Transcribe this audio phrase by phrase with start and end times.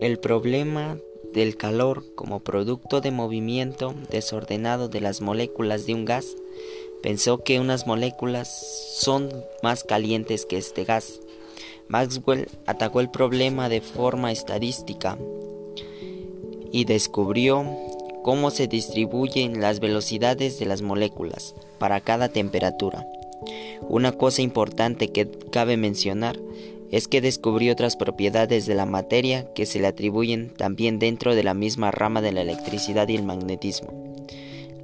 [0.00, 0.96] El problema
[1.32, 6.36] del calor como producto de movimiento desordenado de las moléculas de un gas,
[7.02, 8.48] pensó que unas moléculas
[8.94, 9.28] son
[9.60, 11.20] más calientes que este gas.
[11.88, 15.18] Maxwell atacó el problema de forma estadística
[16.70, 17.66] y descubrió
[18.22, 23.04] cómo se distribuyen las velocidades de las moléculas para cada temperatura.
[23.88, 26.38] Una cosa importante que cabe mencionar
[26.90, 31.42] es que descubrió otras propiedades de la materia que se le atribuyen también dentro de
[31.42, 34.08] la misma rama de la electricidad y el magnetismo.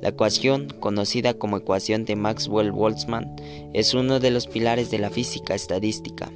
[0.00, 3.36] La ecuación, conocida como ecuación de Maxwell-Boltzmann,
[3.72, 6.30] es uno de los pilares de la física estadística.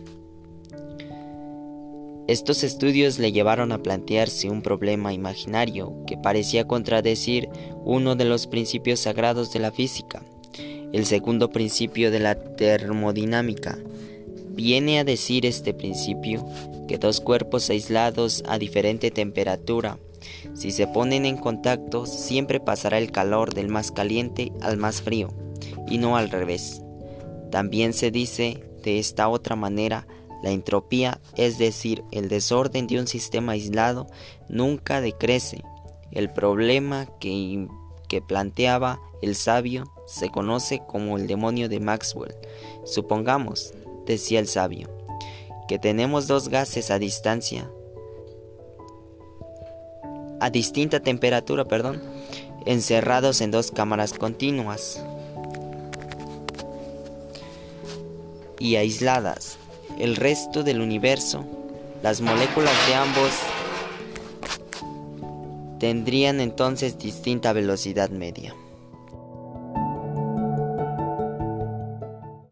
[2.29, 7.49] Estos estudios le llevaron a plantearse un problema imaginario que parecía contradecir
[7.85, 10.23] uno de los principios sagrados de la física,
[10.93, 13.79] el segundo principio de la termodinámica,
[14.59, 16.45] Viene a decir este principio
[16.89, 20.01] que dos cuerpos aislados a diferente temperatura,
[20.53, 25.29] si se ponen en contacto, siempre pasará el calor del más caliente al más frío,
[25.89, 26.83] y no al revés.
[27.53, 30.09] También se dice de esta otra manera,
[30.43, 34.09] la entropía, es decir, el desorden de un sistema aislado,
[34.49, 35.63] nunca decrece.
[36.11, 37.69] El problema que,
[38.09, 42.35] que planteaba el sabio se conoce como el demonio de Maxwell.
[42.85, 43.73] Supongamos
[44.13, 44.89] decía el sabio,
[45.69, 47.71] que tenemos dos gases a distancia,
[50.41, 52.03] a distinta temperatura, perdón,
[52.67, 55.03] encerrados en dos cámaras continuas
[58.59, 59.59] y aisladas.
[59.99, 61.45] El resto del universo,
[62.03, 63.31] las moléculas de ambos
[65.79, 68.55] tendrían entonces distinta velocidad media.